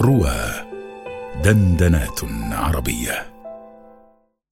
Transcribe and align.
روى 0.00 0.40
دندنات 1.44 2.20
عربية. 2.52 3.32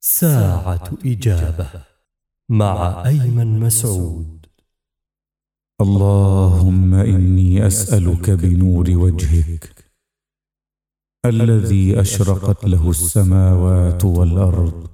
ساعة 0.00 0.90
إجابة 1.06 1.70
مع 2.48 3.06
أيمن 3.06 3.60
مسعود. 3.60 4.46
اللهم 5.80 6.94
إني 6.94 7.66
أسألك 7.66 8.30
بنور 8.30 8.90
وجهك 8.90 9.84
الذي 11.26 12.00
أشرقت 12.00 12.64
له 12.64 12.90
السماوات 12.90 14.04
والأرض 14.04 14.90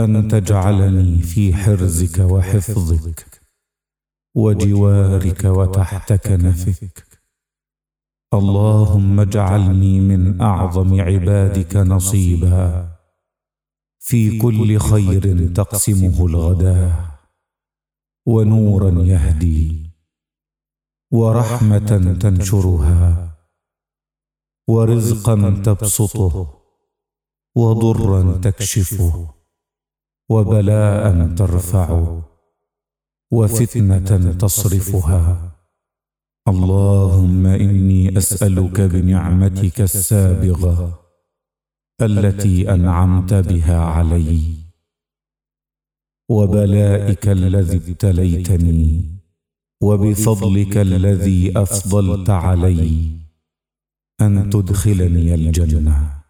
أن 0.00 0.28
تجعلني 0.28 1.22
في 1.22 1.54
حرزك 1.54 2.18
وحفظك 2.18 3.40
وجوارك 4.34 5.44
وتحت 5.44 6.12
كنفك 6.12 7.09
اللهم 8.34 9.20
اجعلني 9.20 10.00
من 10.00 10.40
أعظم 10.40 11.00
عبادك 11.00 11.76
نصيبا. 11.76 12.92
في 13.98 14.38
كل 14.38 14.78
خير 14.78 15.54
تقسمه 15.54 16.26
الغداه 16.26 17.18
ونورا 18.26 18.90
يهدي. 18.90 19.90
ورحمة 21.12 22.18
تنشرها. 22.20 23.34
ورزقا 24.68 25.62
تبسطه. 25.64 26.60
وضرا 27.56 28.36
تكشفه. 28.36 29.34
وبلاء 30.30 31.34
ترفعه. 31.34 32.24
وفتنة 33.32 34.32
تصرفها. 34.32 35.49
اللهم 36.50 37.46
إني 37.46 38.18
أسألك 38.18 38.80
بنعمتك 38.80 39.80
السابغة 39.80 41.00
التي 42.02 42.74
أنعمت 42.74 43.34
بها 43.34 43.78
علي 43.80 44.42
وبلائك 46.30 47.28
الذي 47.28 47.76
ابتليتني 47.76 49.04
وبفضلك 49.82 50.76
الذي 50.76 51.58
أفضلت 51.58 52.30
علي 52.30 53.10
أن 54.20 54.50
تدخلني 54.50 55.34
الجنة. 55.34 56.20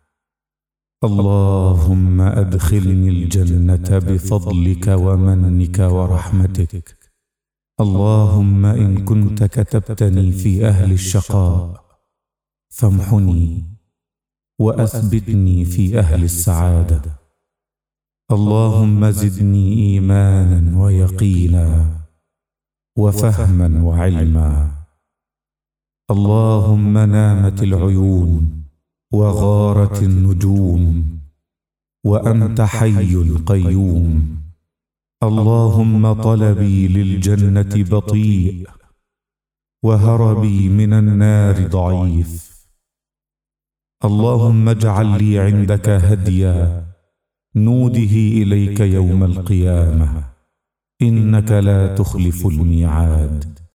اللهم 1.04 2.20
أدخلني 2.20 3.08
الجنة 3.08 3.98
بفضلك 3.98 4.86
ومنك 4.88 5.78
ورحمتك. 5.78 6.99
اللهم 7.80 8.66
إن 8.66 9.04
كنت 9.04 9.44
كتبتني 9.44 10.32
في 10.32 10.66
أهل 10.66 10.92
الشقاء 10.92 11.84
فامحني 12.68 13.64
وأثبتني 14.60 15.64
في 15.64 15.98
أهل 15.98 16.24
السعادة. 16.24 17.02
اللهم 18.30 19.10
زدني 19.10 19.72
إيمانا 19.72 20.82
ويقينا 20.82 21.96
وفهما 22.98 23.82
وعلما. 23.82 24.72
اللهم 26.10 26.98
نامت 26.98 27.62
العيون 27.62 28.64
وغارت 29.12 30.02
النجوم. 30.02 31.18
وأنت 32.04 32.60
حي 32.60 33.34
قيوم. 33.46 34.39
اللهم 35.22 36.12
طلبي 36.12 36.88
للجنة 36.88 37.84
بطيء 37.90 38.68
وهربي 39.82 40.68
من 40.68 40.92
النار 40.92 41.66
ضعيف. 41.66 42.64
اللهم 44.04 44.68
اجعل 44.68 45.24
لي 45.24 45.38
عندك 45.38 45.88
هديا 45.88 46.86
نوده 47.56 48.14
إليك 48.40 48.80
يوم 48.80 49.24
القيامة. 49.24 50.24
إنك 51.02 51.50
لا 51.50 51.94
تخلف 51.94 52.46
الميعاد. 52.46 53.60